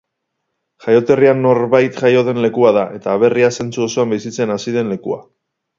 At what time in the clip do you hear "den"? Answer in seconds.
2.31-2.41, 4.81-4.95